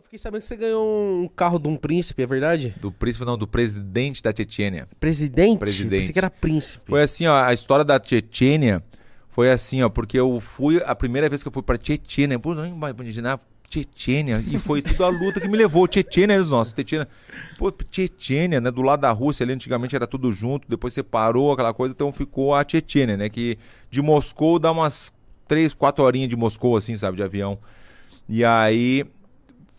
[0.00, 2.74] Eu fiquei sabendo que você ganhou um carro de um príncipe, é verdade?
[2.80, 4.88] Do príncipe, não, do presidente da Tchetchênia.
[4.98, 5.58] Presidente?
[5.58, 6.00] Presidente.
[6.00, 6.82] Pensei que era príncipe.
[6.86, 8.82] Foi assim, ó, a história da Tchetchênia
[9.28, 12.54] foi assim, ó, porque eu fui, a primeira vez que eu fui pra Tchetchênia, pô,
[12.54, 17.06] vai imaginar, Tchetchênia, e foi tudo a luta que me levou, Tchetchênia dos nossos, Tchetchênia,
[17.58, 21.74] pô, Tchetchênia, né, do lado da Rússia ali, antigamente era tudo junto, depois separou aquela
[21.74, 23.58] coisa, então ficou a Tchetchênia, né, que
[23.90, 25.12] de Moscou dá umas
[25.46, 27.58] três, quatro horinhas de Moscou, assim, sabe, de avião.
[28.26, 29.04] E aí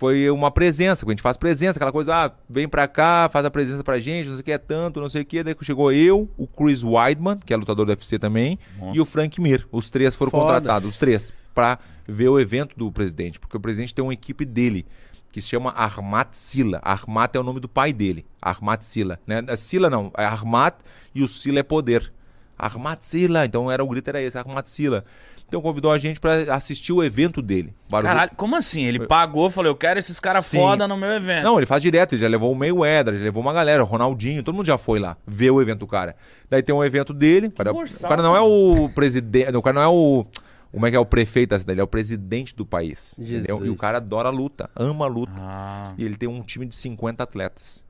[0.02, 3.52] foi uma presença, a gente faz presença, aquela coisa, ah, vem pra cá, faz a
[3.52, 5.44] presença pra gente, não sei o que é tanto, não sei o que.
[5.44, 8.98] Daí chegou eu, o Chris Weidman, que é lutador do UFC também, Nossa.
[8.98, 9.68] e o Frank Mir.
[9.72, 10.56] Os três foram Foda.
[10.56, 11.78] contratados, os três, pra
[12.08, 14.88] ver o evento do presidente, porque o presidente tem uma equipe dele.
[15.32, 16.82] Que se chama Armat Sila.
[16.84, 18.26] Armat é o nome do pai dele.
[18.42, 19.20] Armat Sila.
[19.28, 19.56] Né?
[19.56, 20.78] Sila não, é Armat
[21.14, 22.12] e o Sila é poder.
[22.58, 23.46] Armat Sila.
[23.46, 25.06] Então era o grito era esse, Armat Sila.
[25.52, 27.74] Então convidou a gente pra assistir o evento dele.
[27.90, 28.84] Barulho- Caralho, como assim?
[28.86, 31.44] Ele pagou, falou, eu quero esses caras foda no meu evento.
[31.44, 34.42] Não, ele faz direto, ele já levou o Mayweather, já levou uma galera, o Ronaldinho,
[34.44, 36.16] todo mundo já foi lá ver o evento do cara.
[36.50, 39.62] Daí tem um evento dele, o cara, borsal, o cara não é o presidente, o
[39.62, 40.26] cara não é o
[40.72, 43.14] como é que é o prefeito da cidade, ele é o presidente do país.
[43.20, 43.44] Jesus.
[43.44, 43.66] entendeu?
[43.66, 45.34] E o cara adora a luta, ama a luta.
[45.36, 47.84] Ah, E ele tem um time de 50 atletas.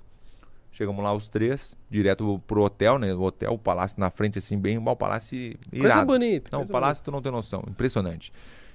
[0.71, 3.13] Chegamos lá os três, direto pro hotel, né?
[3.13, 5.59] O hotel, o palácio na frente, assim, bem, o palácio irado.
[5.71, 6.49] Coisa bonita.
[6.51, 8.31] Não, o palácio tu não tem noção, impressionante.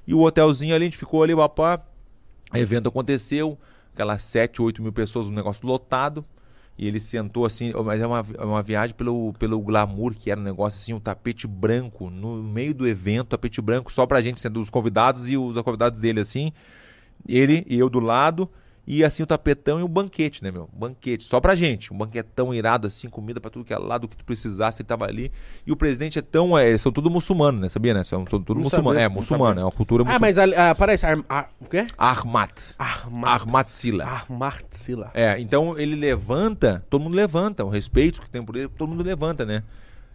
[0.07, 1.83] E o hotelzinho ali, a gente ficou ali, papá.
[2.55, 3.59] Evento aconteceu,
[3.93, 6.25] aquelas 7, 8 mil pessoas, um negócio lotado.
[6.79, 10.39] E ele sentou assim, mas é uma, é uma viagem pelo, pelo glamour, que era
[10.39, 14.39] um negócio assim, um tapete branco, no meio do evento, tapete branco, só pra gente,
[14.39, 16.53] sendo os convidados e os convidados dele assim.
[17.27, 18.49] Ele e eu do lado,
[18.87, 20.69] e assim o tapetão e o banquete, né, meu?
[20.73, 21.93] Banquete, só pra gente.
[21.93, 25.05] Um banquetão irado, assim, comida pra tudo que é lado, que tu precisasse, ele tava
[25.07, 25.33] ali.
[25.67, 26.57] E o presidente é tão.
[26.57, 27.69] É, são tudo muçulmano, né?
[27.69, 28.05] Sabia, né?
[28.05, 28.99] São, são tudo muçulmano.
[28.99, 30.21] É, muçulmano, é uma cultura Ah, muçulmana.
[30.27, 31.05] mas ali- ah, parece.
[31.07, 31.87] Ar, ar, o quê?
[31.99, 32.51] Ahmad.
[32.79, 33.29] Armat.
[33.43, 34.05] Ahmad Sila.
[34.05, 35.11] Armatsila.
[35.15, 39.03] É, então ele levanta, todo mundo levanta, o respeito que tem por ele, todo mundo
[39.03, 39.63] levanta, né?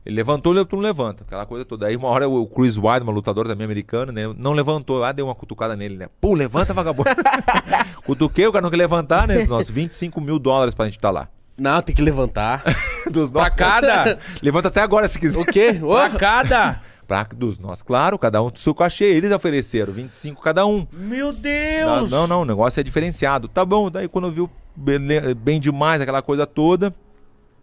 [0.06, 1.86] Ele levantou, todo mundo levanta, aquela coisa toda.
[1.88, 4.24] Aí uma hora o Chris Weidman, lutador também americano, né?
[4.36, 6.08] Não levantou, ah, deu uma cutucada nele, né?
[6.20, 7.10] Pô, levanta, vagabundo.
[8.04, 9.44] Cutuquei, o cara não quer levantar, né?
[9.46, 11.28] Nossa, 25 mil dólares pra gente estar lá.
[11.58, 12.64] Não, tem que levantar.
[13.12, 13.56] Dos pra nossos.
[13.58, 14.18] cada?
[14.42, 15.38] Levanta até agora se quiser.
[15.40, 15.80] o quê?
[15.84, 16.82] Ô, pra cada?
[17.08, 19.04] Pra, dos nós, claro, cada um do seu cachê.
[19.04, 20.88] Eles ofereceram 25 cada um.
[20.94, 22.10] Meu Não, Deus!
[22.12, 23.50] não, não, o negócio é diferenciado.
[23.50, 26.96] Tá bom, daí quando viu bele- bem demais aquela coisa toda,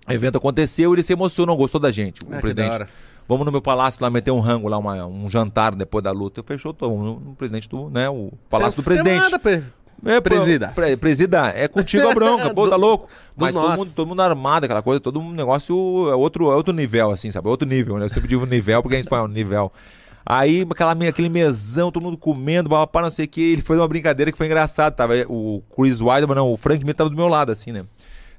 [0.09, 2.87] o evento aconteceu, ele se emocionou, gostou da gente, o Ah, presidente.
[3.29, 6.43] Vamos no meu palácio lá meter um rango lá, uma- um jantar depois da luta.
[6.43, 9.21] Fechou todo mundo, o presidente do, né, o palácio do presidente.
[9.23, 9.63] manda, pre-
[10.07, 10.69] É, presida.
[10.69, 13.09] Pre, presida, é contigo a bronca, pô, tá louco?
[13.37, 15.75] Mas todo mundo, todo mundo armado, aquela coisa, todo um negócio
[16.11, 17.49] é outro, é outro nível, assim, sabe?
[17.49, 18.05] É outro nível, né?
[18.07, 19.71] Eu sempre digo nível, porque é em espanhol, nível.
[20.25, 23.41] Aí, aquela, aquele mesão, todo mundo comendo, papapá, não sei o que.
[23.53, 24.95] Ele fez uma brincadeira que foi engraçado.
[24.95, 27.85] Tava o Chris Weidman, não, o Frank Mir tava do meu lado, assim, né?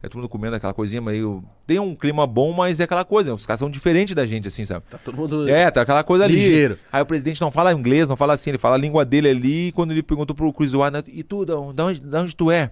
[0.01, 1.43] É todo mundo comendo aquela coisinha meio.
[1.67, 3.33] Tem um clima bom, mas é aquela coisa.
[3.33, 4.85] Os caras são diferentes da gente, assim, sabe?
[4.89, 5.49] Tá todo mundo.
[5.49, 6.35] É, tá aquela coisa ali.
[6.35, 6.79] Ligeiro.
[6.89, 9.67] Aí o presidente não fala inglês, não fala assim, ele fala a língua dele ali.
[9.67, 12.35] E quando ele perguntou pro Chris Weidman, e tu, da onde, da onde, da onde
[12.35, 12.71] tu é?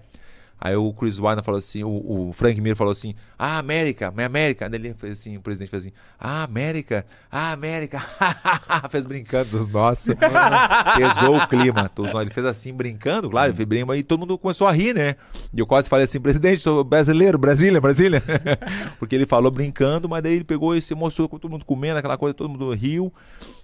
[0.60, 4.26] Aí o Chris Weidman falou assim, o, o Frank Mir falou assim, ah, América, minha
[4.26, 4.68] América.
[4.68, 8.02] Daí ele fez assim, o presidente fez assim, ah, América, ah, América.
[8.90, 10.16] fez brincando dos nossos.
[10.98, 11.92] Pesou o clima.
[12.22, 15.16] Ele fez assim, brincando, claro, ele fez brinco, e todo mundo começou a rir, né?
[15.54, 18.24] E eu quase falei assim, presidente, sou brasileiro, Brasília, Brasília.
[18.98, 22.00] Porque ele falou brincando, mas daí ele pegou e se emocionou com todo mundo comendo,
[22.00, 23.14] aquela coisa, todo mundo riu.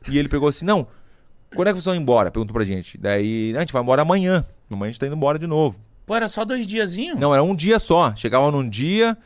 [0.07, 0.85] E ele pegou assim, não,
[1.55, 2.29] quando é que vocês vão embora?
[2.29, 2.97] Perguntou pra gente.
[2.99, 4.45] Daí, "Ah, a gente vai embora amanhã.
[4.69, 5.77] Amanhã a gente tá indo embora de novo.
[6.05, 7.19] Pô, era só dois diazinhos?
[7.19, 8.13] Não, era um dia só.
[8.15, 9.17] Chegava num dia,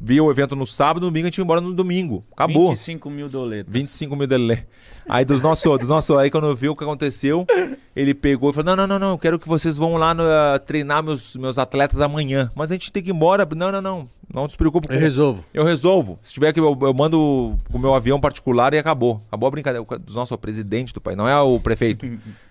[0.00, 2.24] via o evento no sábado, no domingo a gente ia embora no domingo.
[2.32, 2.68] Acabou.
[2.68, 3.72] 25 mil doletas.
[3.72, 4.64] 25 mil dele.
[5.08, 7.44] Aí dos nossos, dos nossos, aí quando viu o que aconteceu,
[7.96, 10.22] ele pegou e falou: Não, não, não, não, eu quero que vocês vão lá no,
[10.22, 12.50] ah, treinar meus, meus atletas amanhã.
[12.54, 13.46] Mas a gente tem que ir embora.
[13.56, 14.08] Não, não, não.
[14.32, 15.44] Não se preocupe com Eu resolvo.
[15.52, 16.16] eu resolvo.
[16.22, 19.20] Se tiver que eu, eu mando o meu avião particular e acabou.
[19.26, 19.84] Acabou a brincadeira.
[19.84, 22.06] O nosso presidente do país, não é o prefeito.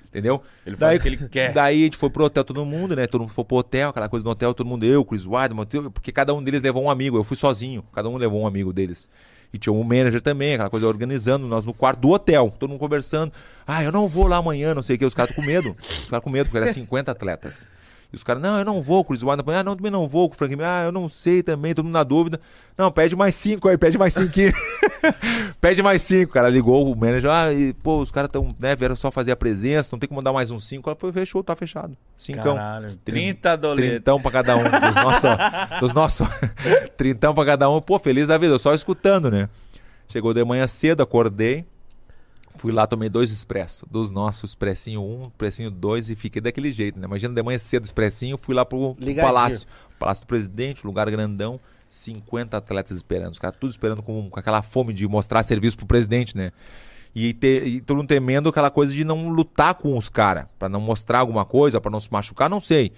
[0.09, 0.41] Entendeu?
[0.65, 1.53] Ele faz o que ele quer.
[1.53, 3.05] Daí a gente foi pro hotel, todo mundo, né?
[3.05, 6.11] Todo mundo foi pro hotel, aquela coisa do hotel, todo mundo, eu, Chris Weidman, porque
[6.11, 7.15] cada um deles levou um amigo.
[7.15, 9.09] Eu fui sozinho, cada um levou um amigo deles.
[9.53, 12.79] E tinha um manager também, aquela coisa organizando, nós no quarto do hotel, todo mundo
[12.79, 13.31] conversando.
[13.65, 15.75] Ah, eu não vou lá amanhã, não sei o que, os caras com medo.
[15.79, 17.67] Os caras com medo, porque eram 50 atletas.
[18.11, 20.33] E os caras, não, eu não vou, Chris Weidman, ah, não, também não vou, com
[20.33, 22.41] o Frank, Mir, ah, eu não sei também, todo mundo na dúvida.
[22.75, 24.33] Não, pede mais cinco aí, pede mais cinco
[25.61, 26.49] pede mais cinco, cara.
[26.49, 29.89] Ligou o manager, ah, e, pô, os caras estão, né, vieram só fazer a presença,
[29.91, 30.89] não tem como mandar mais um cinco.
[30.89, 31.95] Ela foi, fechou, tá fechado.
[32.17, 32.55] Cincão.
[32.55, 32.97] Caralho.
[33.05, 33.91] 30 doletas.
[33.91, 34.63] Trintão pra cada um.
[34.63, 35.29] Dos nossos,
[35.79, 36.27] dos nossos.
[36.97, 37.79] Trintão pra cada um.
[37.79, 39.47] Pô, feliz da vida, eu só escutando, né?
[40.07, 41.63] Chegou de manhã cedo, acordei.
[42.59, 46.99] Fui lá, tomei dois expresso, dos nossos, expressinho 1, expressinho 2 e fiquei daquele jeito,
[46.99, 47.05] né?
[47.05, 49.67] Imagina de manhã cedo, expressinho, fui lá pro, pro palácio.
[49.97, 51.57] Palácio do Presidente, lugar grandão,
[51.89, 53.31] 50 atletas esperando.
[53.31, 56.51] Os caras tudo esperando com, com aquela fome de mostrar serviço pro presidente, né?
[57.15, 60.67] E, te- e todo mundo temendo aquela coisa de não lutar com os caras, pra
[60.69, 62.91] não mostrar alguma coisa, pra não se machucar, não sei.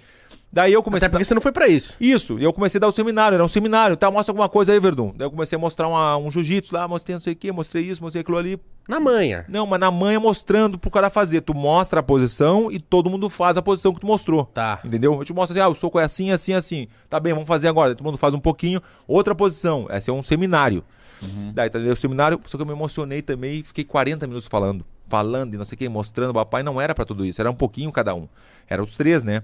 [0.52, 1.96] Daí eu comecei Até porque você não foi pra isso.
[1.98, 4.10] isso, e eu comecei a dar o seminário, era um seminário, tá?
[4.10, 5.14] Mostra alguma coisa aí, Verdun.
[5.16, 7.84] Daí eu comecei a mostrar uma- um jiu-jitsu lá, mostrei não sei o que, mostrei
[7.84, 8.60] isso, mostrei aquilo ali.
[8.88, 9.44] Na manha.
[9.48, 11.40] Não, mas na manha mostrando pro cara fazer.
[11.40, 14.44] Tu mostra a posição e todo mundo faz a posição que tu mostrou.
[14.46, 14.80] Tá.
[14.84, 15.14] Entendeu?
[15.14, 16.88] Eu te mostro assim, ah, o soco é assim, assim, assim.
[17.08, 17.94] Tá bem, vamos fazer agora.
[17.94, 19.86] Todo mundo faz um pouquinho, outra posição.
[19.90, 20.84] Esse é um seminário.
[21.54, 24.84] Daí tá o seminário, só que eu me emocionei também e fiquei 40 minutos falando.
[25.08, 26.34] Falando e não sei o que, mostrando.
[26.34, 28.26] Papai não era pra tudo isso, era um pouquinho cada um.
[28.68, 29.42] Era os três, né?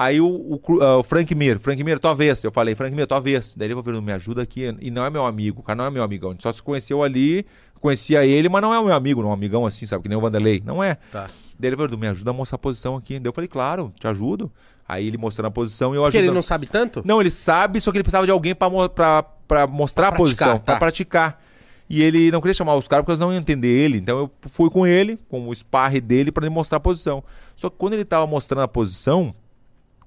[0.00, 2.44] Aí o, o, ah, o Frank Mir, Frank Mir, tua vez.
[2.44, 3.56] Eu falei, Frank Mir, tua vez.
[3.56, 4.72] Daí ele falou, me ajuda aqui.
[4.80, 6.30] E não é meu amigo, o cara não é meu amigão.
[6.30, 7.44] A gente só se conheceu ali,
[7.80, 10.04] conhecia ele, mas não é o meu amigo, não é um amigão assim, sabe?
[10.04, 10.62] Que nem o Vanderlei.
[10.64, 10.98] Não é.
[11.10, 11.26] Tá.
[11.58, 13.18] Daí ele falou, me ajuda a mostrar a posição aqui.
[13.18, 14.52] Daí eu falei, claro, te ajudo.
[14.88, 16.28] Aí ele mostrando a posição e eu Porque ajudando.
[16.30, 17.02] ele não sabe tanto?
[17.04, 20.76] Não, ele sabe, só que ele precisava de alguém pra mostrar Pra a posição, tá.
[20.76, 21.42] praticar.
[21.90, 23.96] E ele não queria chamar os caras porque eles não iam entender ele.
[23.98, 27.24] Então eu fui com ele, com o sparre dele, pra ele mostrar a posição.
[27.56, 29.34] Só que quando ele tava mostrando a posição,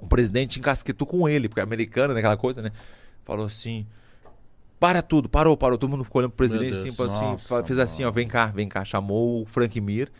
[0.02, 2.72] o presidente encasquetou com ele, porque é americano, né, aquela coisa, né?
[3.24, 3.86] Falou assim:
[4.80, 5.78] para tudo, parou, parou.
[5.78, 8.12] Todo mundo ficou olhando pro presidente Deus, assim, falou assim, nossa, fa- fez assim, ó,
[8.12, 8.84] vem cá, vem cá.
[8.84, 10.12] Chamou o Frank Mir,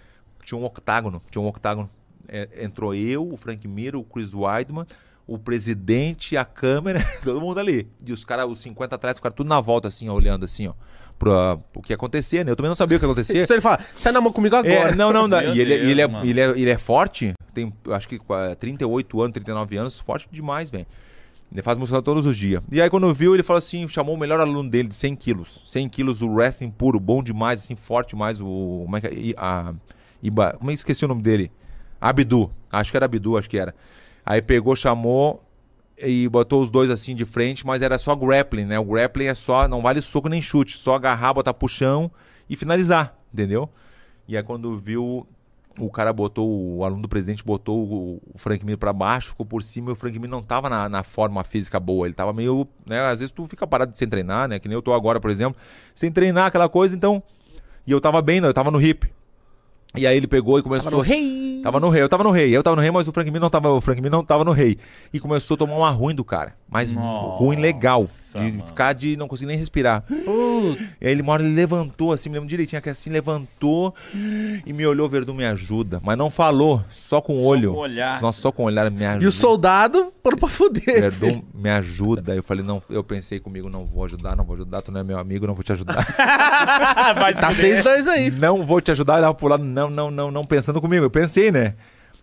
[0.46, 1.90] tinha um octágono, tinha um octágono.
[2.28, 4.86] É, entrou eu, o Frank Mir, o Chris Weidman,
[5.28, 7.90] o presidente, a câmera, todo mundo ali.
[8.06, 10.74] E os caras, os 50 atletas, ficaram tudo na volta, assim, ó, olhando assim, ó,
[11.22, 12.52] pra, o que ia acontecer, né?
[12.52, 13.38] Eu também não sabia o que ia acontecer.
[13.44, 14.96] Então ele fala, sai na mão comigo É, agora.
[14.96, 15.40] não, não, não.
[15.40, 16.26] Meu E ele, Deus, ele, é, mano.
[16.30, 20.70] ele, é, ele é forte, tem acho que qua- 38 anos, 39 anos, forte demais,
[20.72, 20.88] velho.
[21.52, 22.64] Ele faz musculação todos os dias.
[22.72, 25.62] E aí quando viu, ele falou assim, chamou o melhor aluno dele de 100 quilos.
[25.66, 28.40] 100 quilos, o wrestling puro, bom demais, assim, forte demais.
[28.42, 29.34] O, como é que é?
[29.38, 29.74] A,
[30.24, 31.52] Iba, como é que esqueci o nome dele?
[32.00, 32.50] Abdu.
[32.72, 33.76] Acho que era Abdu, acho que era.
[34.26, 35.44] Aí pegou, chamou
[36.04, 38.80] e botou os dois assim de frente, mas era só grappling, né?
[38.80, 42.12] O grappling é só, não vale soco nem chute, só agarrar, botar chão
[42.50, 43.70] e finalizar, entendeu?
[44.28, 45.28] E aí quando viu,
[45.80, 49.64] o cara botou, o aluno do presidente botou o, Frank Mir pra baixo, ficou por
[49.64, 52.68] cima e o Frank Mir não tava na, na forma física boa, ele tava meio,
[52.86, 53.00] né?
[53.02, 54.60] Às vezes tu fica parado sem treinar, né?
[54.60, 55.60] Que nem eu tô agora, por exemplo,
[55.96, 57.22] sem treinar aquela coisa, então...
[57.86, 58.48] E eu tava bem, né?
[58.48, 59.12] Eu tava no hip.
[59.96, 60.90] E aí ele pegou e começou...
[60.92, 61.52] Tava no rei.
[61.62, 63.40] Tava no rei, eu tava no rei, eu tava no rei, mas o Frank Mir
[63.40, 64.80] não tava, o Frank Mir não tava no rei.
[65.14, 68.66] E começou a tomar uma ruim do cara, mas Nossa, ruim legal, de mano.
[68.66, 70.04] ficar de não conseguir nem respirar.
[70.10, 73.94] E aí ele uma hora ele levantou assim, me lembro direitinho que assim levantou
[74.66, 77.74] e me olhou, Verdun me ajuda, mas não falou, só com o Só olho.
[77.74, 78.20] com o olhar.
[78.24, 79.24] Nossa, só com o olhar me ajuda.
[79.24, 81.12] E o soldado foram pra fuder.
[81.12, 82.34] Verdun me ajuda.
[82.34, 85.04] Eu falei, não, eu pensei comigo, não vou ajudar, não vou ajudar, tu não é
[85.04, 86.04] meu amigo, não vou te ajudar.
[87.40, 87.84] Tá se fuder.
[87.84, 88.32] 6-2 aí.
[88.32, 91.06] não vou te ajudar, olhava pro lado, não, não, não, não pensando comigo.
[91.06, 91.76] Eu pensei, né?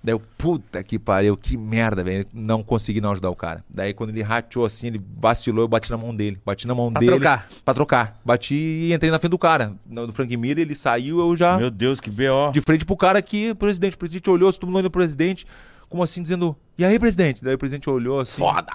[0.02, 2.24] Daí eu, puta que pariu, que merda, velho.
[2.32, 3.64] Não consegui não ajudar o cara.
[3.68, 6.38] Daí quando ele rateou assim, ele vacilou, eu bati na mão dele.
[6.46, 7.12] Bati na mão Pra dele.
[7.12, 7.48] trocar.
[7.64, 8.20] Pra trocar.
[8.24, 9.74] Bati e entrei na frente do cara.
[9.84, 11.56] Do Frank Mir, ele saiu, eu já.
[11.58, 12.52] Meu Deus, que B.O.
[12.52, 13.94] De frente pro cara aqui, presidente.
[13.94, 15.44] O presidente olhou, todo mundo olhando pro presidente,
[15.88, 17.42] como assim, dizendo, e aí, presidente?
[17.42, 18.38] Daí o presidente olhou assim.
[18.38, 18.72] Foda.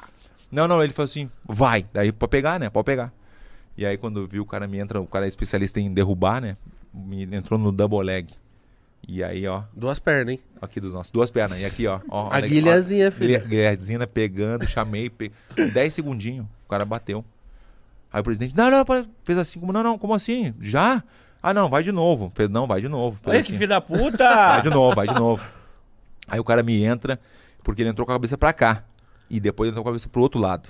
[0.52, 1.86] Não, não, ele falou assim, vai.
[1.94, 2.70] Daí pode pegar, né?
[2.70, 3.14] Pode pegar.
[3.78, 6.58] E aí quando viu o cara me entra, o cara é especialista em derrubar, né?
[6.94, 8.28] Me entrou no double leg.
[9.08, 10.40] E aí, ó, Duas pernas, hein?
[10.62, 11.60] aqui dos nossos, duas pernas.
[11.60, 12.00] E aqui, ó.
[12.08, 13.28] ó A guilhazinha, filho.
[13.40, 15.32] guilha- Guilhazinha pegando, chamei, pe...
[15.74, 17.24] 10 segundinhos, o cara bateu.
[18.12, 18.86] Aí o presidente, não, não,
[19.24, 20.54] fez assim, como, não, não, como assim?
[20.62, 21.04] Já?
[21.42, 22.32] Ah, não, vai de novo.
[22.34, 23.18] Fez, não, vai de novo.
[23.22, 23.52] Fez Olha assim.
[23.52, 24.62] que filho da Vai puta!
[24.62, 25.44] de novo, vai de novo.
[26.28, 27.20] Aí o cara me entra,
[27.64, 28.84] porque ele entrou com a cabeça pra cá.
[29.30, 30.70] E depois ele entrou com a cabeça pro outro lado.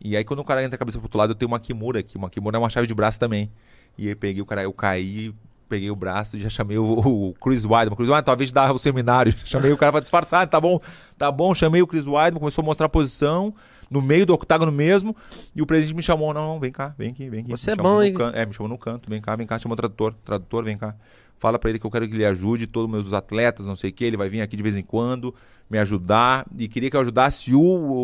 [0.00, 1.60] E aí quando o cara entra com a cabeça pro outro lado, eu tenho uma
[1.60, 2.16] kimura aqui.
[2.16, 3.50] Uma kimura é uma chave de braço também.
[3.98, 5.34] E aí peguei o cara, eu caí,
[5.68, 7.96] peguei o braço e já chamei o, o Chris Weidman.
[7.96, 9.34] Chris Weidman, talvez dar o seminário.
[9.44, 10.80] Chamei o cara pra disfarçar, tá bom,
[11.18, 11.54] tá bom.
[11.54, 13.54] Chamei o Chris Weidman, começou a mostrar a posição.
[13.88, 15.14] No meio do octágono mesmo,
[15.54, 17.50] e o presidente me chamou, não, não, vem cá, vem aqui, vem aqui.
[17.52, 18.14] Você Me é bom, hein?
[18.14, 20.76] can- É, me chamou no canto, vem cá, vem cá, chamou o tradutor, tradutor, vem
[20.76, 20.96] cá.
[21.38, 23.90] Fala pra ele que eu quero que ele ajude todos os meus atletas, não sei
[23.90, 25.32] o que, ele vai vir aqui de vez em quando,
[25.70, 27.60] me ajudar, e queria que eu ajudasse o,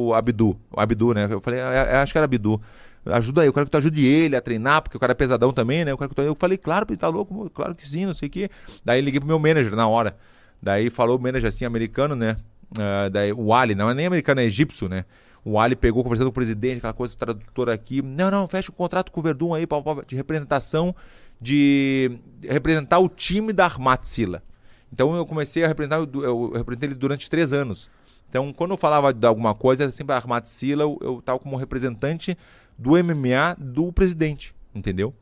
[0.08, 1.26] o Abdu, o Abdu, né?
[1.28, 2.60] Eu falei, "É, é, acho que era Abdu.
[3.04, 5.52] Ajuda aí, eu quero que tu ajude ele a treinar, porque o cara é pesadão
[5.52, 5.90] também, né?
[5.90, 6.22] Eu, quero que tu...
[6.22, 8.50] eu falei, claro, ele tá louco, claro que sim, não sei o quê.
[8.84, 10.16] Daí liguei pro meu manager na hora.
[10.62, 12.36] Daí falou o manager assim, americano, né?
[12.78, 15.04] Ah, daí o Ali, não é nem americano, é egípcio, né?
[15.44, 18.00] O Ali pegou conversando com o presidente, aquela coisa, o tradutor aqui.
[18.00, 20.94] Não, não, fecha o contrato com o Verdun aí, pá, pá, de representação,
[21.40, 24.42] de representar o time da Armat Sila.
[24.92, 27.90] Então eu comecei a representar, eu, eu representei ele durante três anos.
[28.30, 31.56] Então quando eu falava de alguma coisa, sempre a Armat Sila, eu, eu tava como
[31.56, 32.38] representante
[32.78, 35.14] do MMA do presidente, entendeu?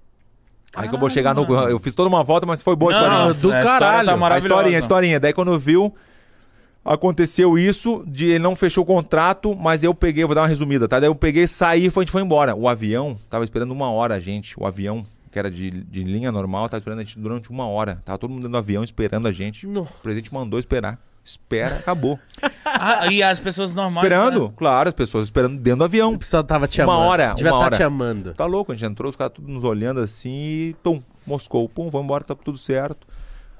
[0.75, 1.43] Aí que eu vou chegar no.
[1.69, 3.19] Eu fiz toda uma volta, mas foi boa a Não, historinha.
[3.25, 4.07] não, do a história caralho.
[4.21, 5.21] tá A historinha, a historinha.
[5.21, 5.93] Daí quando viu,
[6.85, 10.89] aconteceu isso, de ele não fechou o contrato, mas eu peguei, vou dar uma resumida,
[10.89, 11.01] tá?
[11.01, 12.55] Daí eu peguei, saí e a gente foi embora.
[12.55, 14.55] O avião tava esperando uma hora a gente.
[14.59, 18.01] O avião, que era de, de linha normal, tava esperando a gente durante uma hora.
[18.05, 19.67] Tava todo mundo dentro do avião esperando a gente.
[19.67, 19.83] No.
[19.83, 20.99] O presidente mandou esperar.
[21.31, 22.19] Espera, acabou.
[22.83, 24.07] Ah, e as pessoas normais.
[24.07, 24.55] esperando, né?
[24.57, 26.15] claro, as pessoas esperando dentro do avião.
[26.15, 27.09] O pessoal tava te Uma amando.
[27.09, 27.77] hora, Devia uma tá hora.
[27.77, 28.33] te amando.
[28.35, 31.91] Tá louco, a gente entrou, os caras tudo nos olhando assim e pum, Moscou, pum,
[31.91, 33.07] vamos embora, tá tudo certo.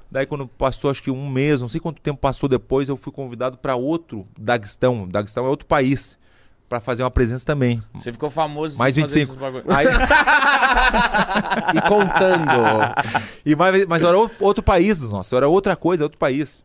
[0.09, 3.11] Daí quando passou acho que um mês, não sei quanto tempo passou depois, eu fui
[3.11, 5.07] convidado para outro Daguestão.
[5.07, 6.17] Daguestão é outro país
[6.69, 7.83] para fazer uma presença também.
[7.93, 9.31] Você ficou famoso Mais de fazer 25.
[9.31, 9.65] esses bagulho.
[9.75, 9.85] Aí,
[11.75, 12.51] E contando.
[13.45, 16.63] e mais, mas era outro país dos nossos, era outra coisa, outro país.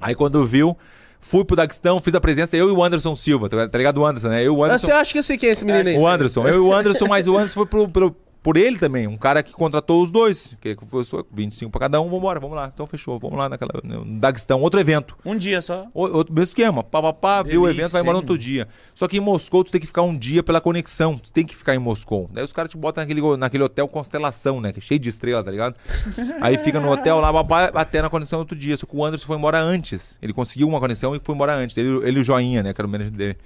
[0.00, 0.76] Aí quando viu,
[1.20, 4.06] fui pro Daguestão, fiz a presença, eu e o Anderson Silva, tá tá ligado o
[4.06, 4.40] Anderson, né?
[4.40, 4.86] Eu e o Anderson.
[4.86, 5.96] Você acha que eu sei quem é esse menino aí?
[5.98, 9.08] O Anderson, eu e o Anderson, mas o Anderson foi pro, pro- por ele também,
[9.08, 12.54] um cara que contratou os dois, que foi só 25 pra cada um, vambora, vamos
[12.54, 12.70] lá.
[12.72, 15.16] Então fechou, vamos lá naquela, no Daguestão, outro evento.
[15.24, 15.88] Um dia só.
[15.92, 18.68] O- Outro mesmo esquema, pá, pá, pá, viu o evento, vai embora no outro dia.
[18.94, 21.56] Só que em Moscou tu tem que ficar um dia pela conexão, tu tem que
[21.56, 22.30] ficar em Moscou.
[22.32, 25.44] Daí os caras te botam naquele, naquele hotel Constelação, né, que é cheio de estrelas,
[25.44, 25.74] tá ligado?
[26.40, 28.76] Aí fica no hotel lá, babá, até na conexão no outro dia.
[28.76, 30.16] Só que o Anderson foi embora antes.
[30.22, 31.76] Ele conseguiu uma conexão e foi embora antes.
[31.76, 33.36] Ele, ele o Joinha, né, que era o manager dele.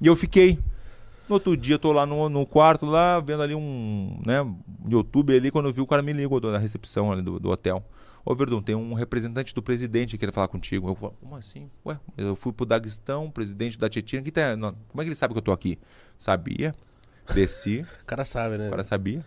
[0.00, 0.58] E eu fiquei.
[1.28, 4.46] No outro dia, eu tô lá no, no quarto, lá, vendo ali um, né,
[4.86, 7.82] YouTube ali, quando eu vi o cara me ligou da recepção ali do, do hotel.
[8.24, 10.88] Ô, Verdun, tem um representante do presidente que quer falar contigo.
[10.88, 11.68] Eu falo, como assim?
[11.84, 15.14] Ué, eu fui pro Daguestão, presidente da Tietchan, que tá, não, como é que ele
[15.14, 15.78] sabe que eu tô aqui?
[16.18, 16.74] Sabia,
[17.34, 18.68] desci, O cara sabe, né?
[18.68, 19.24] o cara sabia.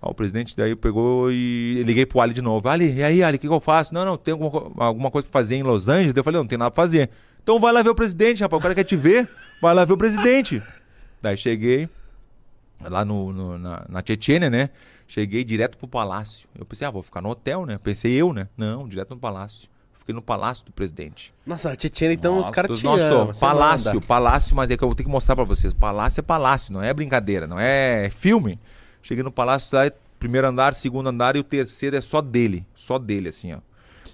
[0.00, 2.68] O presidente daí pegou e liguei pro Ali de novo.
[2.68, 3.92] Ali, e aí, Ali, o que, que eu faço?
[3.92, 6.14] Não, não, tem alguma, alguma coisa pra fazer em Los Angeles?
[6.16, 7.10] Eu falei, não, não tem nada pra fazer.
[7.42, 8.60] Então vai lá ver o presidente, rapaz.
[8.60, 9.28] O cara quer te ver,
[9.60, 10.62] vai lá ver o presidente.
[11.22, 11.88] Daí cheguei
[12.82, 14.70] lá no, no- na, na Tchetchênia, né?
[15.08, 16.48] Cheguei direto pro palácio.
[16.58, 17.78] Eu pensei, ah, vou ficar no hotel, né?
[17.78, 18.48] Pensei eu, né?
[18.56, 19.68] Não, direto no palácio.
[19.94, 21.32] Fiquei no palácio do presidente.
[21.44, 23.26] Nossa, a Tchetchênia, então, os Nossa, caras te nossos, amam.
[23.34, 24.06] você palácio, manda.
[24.06, 25.72] palácio, mas é que eu vou ter que mostrar pra vocês.
[25.72, 28.58] Palácio é palácio, não é brincadeira, não é filme.
[29.02, 32.98] Cheguei no palácio lá, primeiro andar, segundo andar e o terceiro é só dele, só
[32.98, 33.58] dele, assim, ó.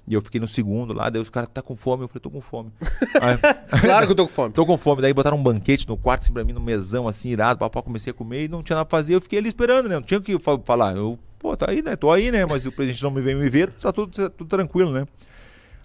[0.06, 2.28] E eu fiquei no segundo lá, daí os caras tá com fome, eu falei, tô
[2.30, 2.72] com fome.
[3.20, 3.38] Aí,
[3.80, 4.52] Claro que eu tô com fome.
[4.52, 7.28] tô com fome, daí botaram um banquete no quarto, assim, pra mim, no mesão, assim,
[7.30, 9.88] irado, papai, comecei a comer e não tinha nada pra fazer, eu fiquei ali esperando,
[9.88, 10.96] né, não tinha o que fa- falar.
[10.96, 13.48] Eu, pô, tá aí, né, tô aí, né, mas o presidente não me vem me
[13.48, 15.06] ver, tá tudo, tudo tranquilo, né.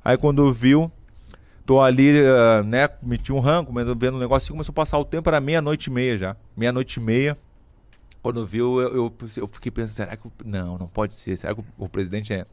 [0.03, 0.91] Aí quando viu,
[1.63, 5.29] tô ali, ah, né, meti um ranco, vendo um negocinho, começou a passar o tempo,
[5.29, 6.35] era meia-noite e meia já.
[6.55, 7.37] Meia-noite e meia.
[8.21, 10.27] Quando viu, eu, eu, eu fiquei pensando, será que.
[10.27, 11.37] o- Não, não pode ser.
[11.37, 12.45] Será que o, o presidente é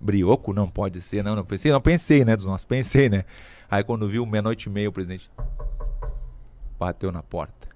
[0.00, 0.52] brioco?
[0.52, 1.34] Não pode ser, não.
[1.36, 3.24] Não pensei, não pensei, né, dos nossos, pensei, né.
[3.70, 5.30] Aí quando viu, meia-noite e meia, o presidente
[6.78, 7.68] bateu na porta.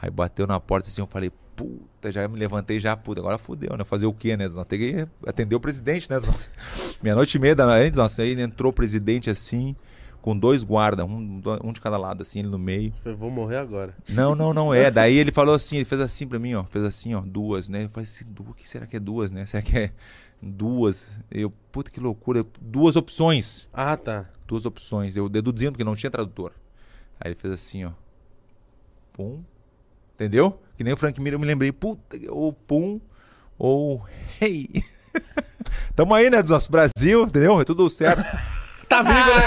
[0.00, 3.76] Aí bateu na porta assim, eu falei, puta, já me levantei já, puta, agora fudeu,
[3.76, 3.84] né?
[3.84, 4.48] Fazer o quê, né?
[4.48, 6.18] Nós tem que atender o presidente, né?
[7.02, 9.76] Meia-noite e meia da noite, nossa, aí entrou o presidente assim,
[10.20, 12.92] com dois guardas, um, um de cada lado, assim, ele no meio.
[13.04, 13.94] Eu vou morrer agora.
[14.08, 14.90] Não, não, não é.
[14.92, 16.64] Daí ele falou assim, ele fez assim pra mim, ó.
[16.64, 17.84] Fez assim, ó, duas, né?
[17.84, 19.46] Eu falei assim, duas, o que será que é duas, né?
[19.46, 19.92] Será que é
[20.42, 21.08] duas?
[21.30, 22.44] Eu, puta que loucura.
[22.60, 23.68] Duas opções.
[23.72, 24.26] Ah, tá.
[24.46, 25.16] Duas opções.
[25.16, 26.52] Eu deduzindo que não tinha tradutor.
[27.20, 27.92] Aí ele fez assim, ó.
[29.12, 29.42] Pum.
[30.14, 30.60] Entendeu?
[30.76, 33.00] Que nem o Frank Miller, eu me lembrei, puta, ou pum,
[33.58, 34.04] ou
[34.40, 34.68] hey.
[35.94, 37.60] Tamo aí, né, dos nossos Brasil, entendeu?
[37.60, 38.22] É tudo certo.
[38.88, 39.44] Tá vivo, né?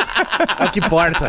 [0.58, 1.28] Olha que porta.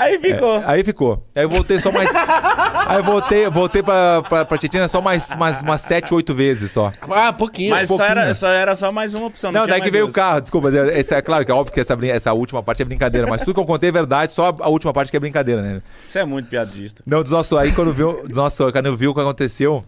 [0.00, 0.62] Aí ficou.
[0.66, 1.26] Aí ficou.
[1.34, 2.10] Aí eu voltei só mais.
[2.86, 6.72] aí eu voltei, voltei pra, pra, pra Tietchan só mais, mais umas sete, oito vezes
[6.72, 6.90] só.
[7.10, 7.70] Ah, pouquinho.
[7.70, 8.18] Mas só pouquinho.
[8.18, 9.52] era, só era só mais uma opção.
[9.52, 10.14] Não, Não, tinha daí que veio o duas.
[10.14, 10.70] carro, desculpa.
[10.70, 13.40] Esse é claro que é óbvio que essa, brin- essa última parte é brincadeira, mas
[13.42, 15.82] tudo que eu contei é verdade, só a última parte que é brincadeira, né?
[16.08, 17.02] Você é muito piadista.
[17.06, 19.84] Não, dos nossos, aí quando viu, dos nossos, quando eu vi o que aconteceu,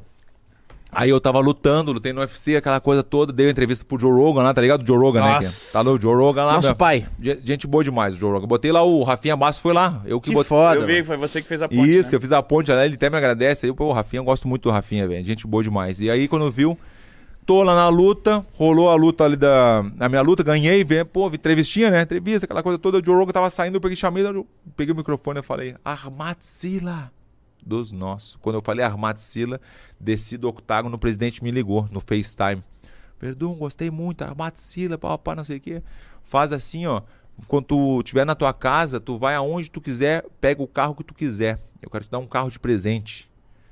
[0.93, 4.13] aí eu tava lutando, lutei no UFC, aquela coisa toda, dei uma entrevista pro Joe
[4.13, 4.83] Rogan lá, tá ligado?
[4.83, 5.33] O Joe Rogan, né?
[5.35, 5.67] Nossa.
[5.67, 6.53] que- Tá no Joe Rogan lá.
[6.55, 6.77] Nosso meu.
[6.77, 7.07] pai.
[7.21, 8.47] Ge- Gente boa demais, o Joe Rogan.
[8.47, 10.03] Botei lá o Rafinha Basso, foi lá.
[10.05, 10.49] Eu que, Que botei.
[10.49, 10.77] foda.
[10.81, 11.05] eu vi, mano.
[11.05, 12.17] foi você que fez a ponte, Isso, né?
[12.17, 13.67] eu fiz a ponte lá, ele até me agradece.
[13.67, 15.25] Aí, pô, o Rafinha, eu gosto muito do Rafinha, velho.
[15.25, 16.01] Gente boa demais.
[16.01, 16.79] E aí, quando viu,
[17.47, 19.85] tô lá na luta, rolou a luta ali da.
[19.99, 22.03] A minha luta, ganhei, vem, pô, vi entrevistinha, né?
[22.03, 22.99] Entrevista, aquela coisa toda.
[22.99, 24.47] O Joe Rogan tava saindo, eu peguei, chamei, eu
[24.77, 27.11] peguei o microfone e falei, Armatsila
[27.65, 28.37] dos nossos.
[28.37, 29.61] Quando eu falei Armatsila,
[29.99, 32.63] desci do octágono, o presidente me ligou no FaceTime.
[33.21, 35.83] Verdun, gostei muito, Armatsila, pá, pá, não sei o quê.
[36.25, 37.03] Faz assim, ó.
[37.49, 41.05] Quando tu estiver na tua casa, tu vai aonde tu quiser, pega o carro que
[41.05, 41.59] tu quiser.
[41.81, 43.31] Eu quero te dar um carro de presente.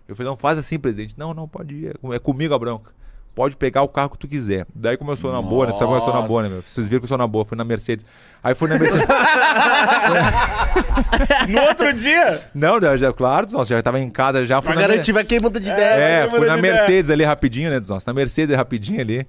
[0.09, 1.19] Eu falei, não faz assim, presidente.
[1.19, 1.97] Não, não, pode ir.
[2.03, 2.93] É É comigo a bronca.
[3.35, 4.67] Pode pegar o carro que tu quiser.
[4.75, 5.73] Daí como eu sou na boa, né?
[5.73, 6.61] Tu sabe como eu sou na boa, né, meu?
[6.61, 8.05] Vocês viram que eu sou na boa, fui na Mercedes.
[8.43, 9.07] Aí fui na Mercedes.
[11.49, 12.43] No outro dia.
[12.55, 14.61] não, eu já, claro, já tava em casa já.
[14.63, 16.25] Fui Pra garantir, vai queimando de ideia.
[16.25, 16.75] É, fui na ideia.
[16.75, 19.27] Mercedes ali rapidinho, né, nossa, na Mercedes rapidinho ali.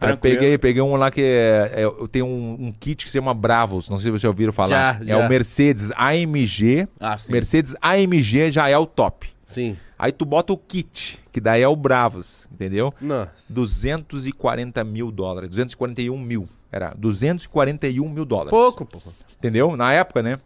[0.00, 3.16] Aí peguei, peguei um lá que é, é- eu tenho um, um kit que se
[3.16, 4.68] chama Bravos, não sei se vocês já ouviram falar.
[4.68, 5.18] Já, é já.
[5.18, 6.86] o Mercedes AMG.
[7.00, 7.32] Ah, sim.
[7.32, 9.28] Mercedes AMG já é o top.
[9.46, 9.76] Sim.
[9.98, 12.92] Aí tu bota o kit, que daí é o Bravos, entendeu?
[13.00, 13.30] Nossa.
[13.52, 16.48] 240 mil dólares, 241 mil.
[16.72, 18.50] Era 241 mil dólares.
[18.50, 19.00] Pouco, pô.
[19.38, 19.76] Entendeu?
[19.76, 20.40] Na época, né?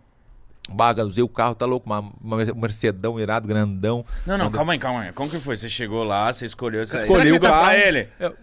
[0.70, 4.04] Baga, usei o carro, tá louco, uma, uma Mercedão irado, grandão.
[4.26, 5.12] Não, não, calma aí, calma aí.
[5.12, 5.56] Como que foi?
[5.56, 7.64] Você chegou lá, você escolheu, você Escolhi o dá carro.
[7.64, 8.08] pra ele.
[8.20, 8.36] Eu-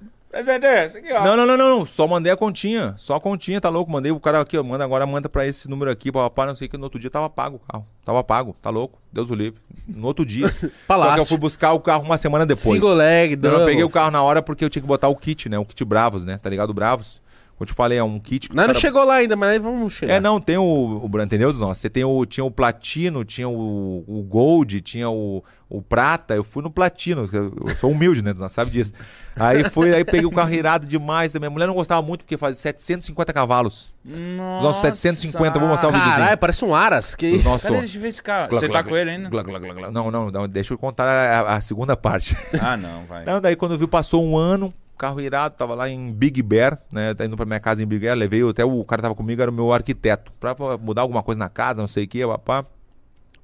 [1.14, 1.24] ó.
[1.24, 1.86] Não, não, não, não, não.
[1.86, 2.94] Só mandei a continha.
[2.98, 3.90] Só a continha, tá louco?
[3.90, 4.64] Mandei o cara aqui, ó.
[4.64, 6.78] Manda agora, manda pra esse número aqui, papai, não sei o que.
[6.78, 7.88] No outro dia tava pago o carro.
[8.04, 9.00] Tava pago, tá louco?
[9.16, 9.60] Deus o livre.
[9.88, 10.48] No outro dia.
[10.52, 11.26] Só que eu Palácio.
[11.26, 12.80] fui buscar o carro uma semana depois.
[12.80, 13.60] Single leg, Eu double.
[13.60, 15.58] não peguei o carro na hora porque eu tinha que botar o kit, né?
[15.58, 16.38] O kit Bravos, né?
[16.38, 16.74] Tá ligado?
[16.74, 17.22] Bravos.
[17.58, 19.50] Como eu te falei, é um kit que Nós não cara- chegou lá ainda, mas
[19.52, 20.16] aí vamos chegar.
[20.16, 20.64] É, não, tem o,
[21.10, 21.54] o entendeu?
[21.54, 26.36] Nossa, você tem o, tinha o platino, tinha o, o gold, tinha o, o prata.
[26.36, 28.34] Eu fui no platino, eu, eu sou humilde, né?
[28.38, 28.92] Não sabe disso.
[29.38, 31.34] Aí fui, aí peguei o carro irado demais.
[31.36, 33.88] Minha mulher não gostava muito porque fazia 750 cavalos.
[34.04, 34.66] Nossa.
[34.68, 36.06] Nossa, 750, vou mostrar o vídeo.
[36.10, 37.16] Caralho, parece um Aras.
[37.16, 37.48] Que isso?
[37.48, 37.80] nossos- Cadê?
[37.80, 38.50] Deixa eu ver esse carro.
[38.50, 39.30] Glá, Você glá, tá glá, com ele ainda?
[39.30, 39.92] glá, glá, glá, glá.
[39.92, 42.36] Não, não, não, deixa eu contar a, a segunda parte.
[42.62, 43.24] Ah, não, vai.
[43.24, 47.14] Não, daí quando viu, passou um ano, carro irado, tava lá em Big Bear, né?
[47.14, 49.52] Tá indo pra minha casa em Big Bear, levei até o cara tava comigo, era
[49.52, 52.66] o meu arquiteto, pra mudar alguma coisa na casa, não sei o que, papá.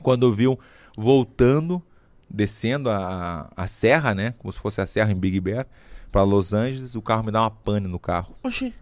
[0.01, 0.59] Quando viu,
[0.97, 1.81] voltando,
[2.29, 4.33] descendo a, a serra, né?
[4.37, 5.67] Como se fosse a serra em Big Bear,
[6.11, 8.35] pra Los Angeles, o carro me dá uma pane no carro.
[8.43, 8.73] Oxi.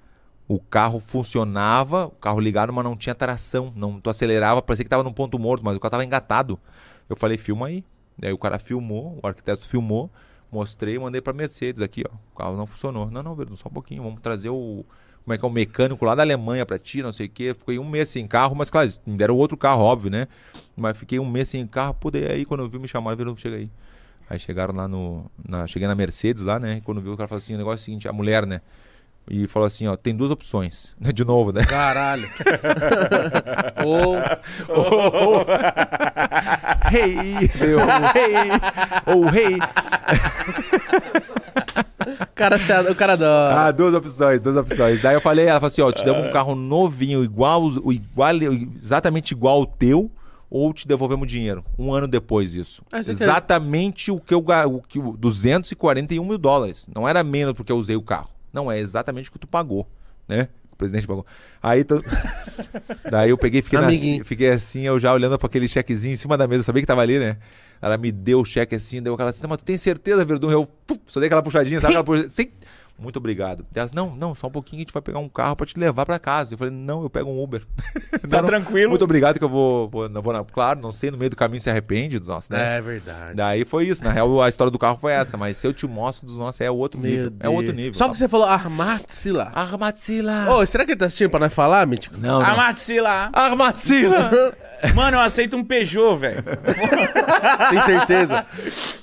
[0.47, 3.71] O carro funcionava, o carro ligado, mas não tinha tração.
[3.75, 6.59] Não, tu acelerava, parecia que tava num ponto morto, mas o carro tava engatado.
[7.07, 7.83] Eu falei, filma aí.
[8.17, 10.09] Daí o cara filmou, o arquiteto filmou,
[10.51, 12.13] mostrei mandei pra Mercedes aqui, ó.
[12.33, 13.09] O carro não funcionou.
[13.09, 14.03] Não, não, Verdun, só um pouquinho.
[14.03, 14.85] Vamos trazer o.
[15.23, 17.53] Como é que é o mecânico lá da Alemanha pra ti, não sei o quê.
[17.57, 20.27] Fiquei um mês sem carro, mas claro, me deram outro carro, óbvio, né?
[20.75, 23.57] Mas fiquei um mês sem carro, daí aí quando eu vi, me chamaram, Verdun, chega
[23.57, 23.69] aí.
[24.29, 25.29] Aí chegaram lá no.
[25.47, 26.77] Na, cheguei na Mercedes lá, né?
[26.77, 28.61] E quando viu, o cara falou assim: o negócio é o seguinte, a mulher, né?
[29.27, 30.89] E falou assim, ó, tem duas opções.
[30.99, 31.63] De novo, né?
[31.65, 32.27] Caralho.
[33.85, 34.15] Ou.
[36.91, 37.49] Hey!
[37.61, 38.49] Eu, hey!
[39.15, 39.59] Ou hey!
[42.33, 43.67] Cara, se a- o cara da.
[43.67, 45.01] Ah, duas opções, duas opções.
[45.01, 48.31] Daí eu falei, ela falou assim, ó, te damos um carro novinho, igual, o igual,
[48.81, 50.09] exatamente igual ao teu,
[50.49, 51.63] ou te devolvemos dinheiro.
[51.77, 52.81] Um ano depois isso.
[52.91, 56.89] Ah, você quer- exatamente o que eu o que o 241 mil dólares.
[56.95, 58.29] Não era menos porque eu usei o carro.
[58.53, 59.87] Não, é exatamente o que tu pagou,
[60.27, 60.47] né?
[60.71, 61.25] O presidente pagou.
[61.61, 62.03] Aí tu...
[63.09, 63.87] Daí eu peguei, fiquei, na-
[64.23, 67.01] fiquei assim, eu já olhando para aquele chequezinho em cima da mesa, sabia que tava
[67.01, 67.37] ali, né?
[67.81, 70.51] Ela me deu o cheque assim, deu aquela assim, mas tu tem certeza, Verdun?
[70.51, 71.93] Eu puf, só dei aquela puxadinha, sabe?
[71.93, 72.49] Aquela puxadinha, Sim.
[72.99, 73.65] Muito obrigado.
[73.73, 76.05] Elas, não, não, só um pouquinho a gente vai pegar um carro pra te levar
[76.05, 76.53] pra casa.
[76.53, 77.63] Eu falei, não, eu pego um Uber.
[78.29, 78.89] Tá Não, tranquilo?
[78.91, 81.35] Muito obrigado que eu vou, vou, não vou na- claro, não sei, no meio do
[81.35, 82.77] caminho se arrepende dos nossos, né?
[82.77, 83.33] É verdade.
[83.35, 84.03] Daí foi isso.
[84.03, 86.59] Na real, a história do carro foi essa, mas se eu te mostro dos nossos,
[86.61, 87.33] é outro Meu nível.
[87.39, 87.75] É outro Deus.
[87.75, 87.93] nível.
[87.95, 89.51] Só que você falou Armatsila.
[89.55, 90.51] Armatsila!
[90.53, 92.17] Ô, será que ele tá assistindo pra nós falar, Mítico?
[92.17, 92.45] Não, não.
[92.45, 93.29] Amatsila.
[93.33, 94.29] Armatsila!
[94.93, 96.43] Mano, eu aceito um Peugeot, velho.
[97.69, 98.45] Tem certeza?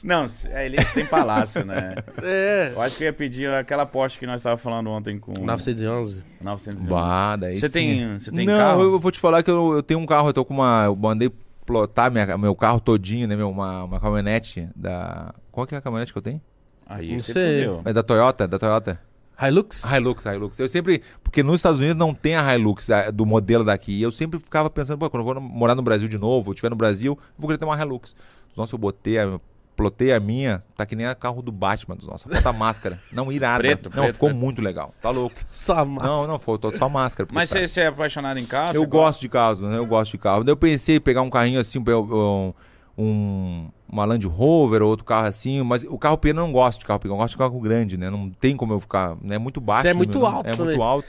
[0.03, 1.95] Não, é, ele tem palácio, né?
[2.23, 2.73] é.
[2.75, 5.33] Eu acho que eu ia pedir aquela Porsche que nós estávamos falando ontem com...
[5.33, 6.25] 911.
[6.41, 6.89] 911.
[6.91, 7.73] Bah, daí Você sim.
[7.73, 8.83] tem, você tem não, carro?
[8.83, 10.85] eu vou te falar que eu, eu tenho um carro, eu tô com uma.
[10.87, 11.31] Eu mandei
[11.65, 13.35] plotar minha, meu carro todinho, né?
[13.37, 15.35] Meu, uma, uma caminhonete da.
[15.51, 16.41] Qual que é a caminhonete que eu tenho?
[16.87, 17.55] Aí Não você sei.
[17.65, 17.83] fudeu.
[17.85, 19.01] É da Toyota, da Toyota.
[19.43, 19.85] Hilux?
[19.85, 20.59] Hilux, Hilux.
[20.59, 21.03] Eu sempre.
[21.23, 23.93] Porque nos Estados Unidos não tem a Hilux a- do modelo daqui.
[23.93, 26.53] E eu sempre ficava pensando, pô, quando eu vou morar no Brasil de novo, eu
[26.55, 28.15] estiver no Brasil, eu vou querer ter uma Hilux.
[28.57, 29.39] Nossa, eu botei a.
[29.77, 32.33] Plotei a minha, tá que nem a carro do Batman dos nossos.
[32.33, 32.99] Falta a máscara.
[33.13, 33.59] Não, irada.
[33.59, 34.41] Preto, não, preto, ficou preto.
[34.41, 34.95] muito legal.
[35.03, 35.37] Tá louco.
[35.53, 36.07] Só massa.
[36.09, 37.29] Não, não, faltou só máscara.
[37.31, 38.75] Mas tá- você, você é apaixonado em carro?
[38.75, 39.77] eu gosto de carros, né?
[39.77, 40.43] Eu gosto de carro.
[40.43, 42.55] Daí eu pensei em pegar um carrinho assim, um,
[42.97, 46.81] um, uma Land Rover ou outro carro assim, mas o carro pequeno eu não gosto
[46.81, 48.09] de carro pequeno, eu gosto de carro grande, né?
[48.09, 49.37] Não tem como eu ficar, né?
[49.37, 49.83] É muito baixo.
[49.83, 50.27] Você é né, muito meu?
[50.27, 50.67] alto É também.
[50.67, 51.09] muito alto.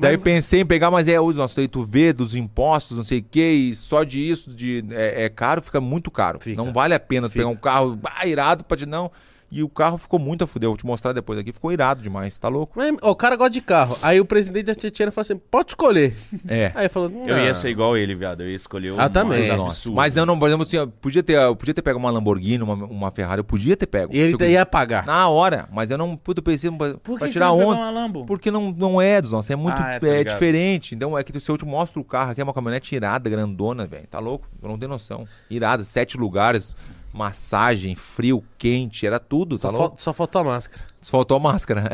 [0.00, 3.18] Daí pensei em pegar, mas é, os nossos daí tu vê dos impostos, não sei
[3.18, 6.40] o que, e só de isso, de, é, é caro, fica muito caro.
[6.40, 6.56] Fica.
[6.56, 7.40] Não vale a pena Fica.
[7.40, 9.10] pegar um carro ah, irado pra te não.
[9.52, 12.00] E o carro ficou muito a fuder, eu vou te mostrar depois aqui, ficou irado
[12.00, 12.74] demais, tá louco?
[12.76, 13.98] Mas, ó, o cara gosta de carro.
[14.00, 16.16] Aí o presidente da Tietchan falou assim: pode escolher.
[16.46, 16.70] É.
[16.76, 18.42] Aí falou: Eu ia ser igual ele, viado.
[18.42, 19.50] Eu ia escolher o Ah, também.
[19.50, 19.96] absurdo.
[19.96, 22.62] Mas eu não, por exemplo, assim, eu podia ter, eu podia ter pego uma Lamborghini,
[22.62, 24.14] uma, uma Ferrari, eu podia ter pego.
[24.14, 25.04] E ele eu- ia pagar.
[25.04, 27.58] Na hora, mas eu não, puta, eu pensei pra, Por pra que tirar você não
[27.58, 27.80] pegou onda.
[27.82, 28.26] uma Lambo?
[28.26, 30.34] Porque não, não é dos nossos, é muito Ah, é, é, tá ligado.
[30.34, 30.94] diferente.
[30.94, 33.84] Então é que se eu te mostro o carro aqui, é uma caminhonete irada, grandona,
[33.84, 34.06] velho.
[34.06, 34.46] Tá louco?
[34.62, 35.26] Eu não tenho noção.
[35.50, 36.74] Irada, sete lugares,
[37.12, 40.82] massagem, frio, quente, era tudo, tá Só, fal- só faltou a máscara.
[41.00, 41.90] Só faltou a máscara.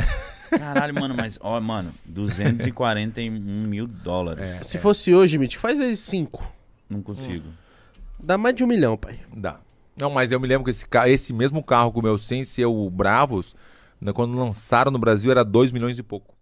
[0.51, 3.31] Caralho, mano, mas, ó, mano, 241
[3.67, 4.67] mil dólares.
[4.67, 6.43] Se fosse hoje, Mitch, faz vezes 5.
[6.89, 7.45] Não consigo.
[8.19, 9.19] Dá mais de um milhão, pai.
[9.35, 9.59] Dá.
[9.99, 12.45] Não, mas eu me lembro que esse, ca- esse mesmo carro com o meu sem
[12.45, 13.57] ser o Bravos,
[14.01, 16.36] né, quando lançaram no Brasil era 2 milhões e pouco.